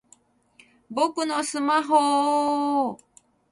[0.89, 3.03] 僕のスマホぉぉぉ！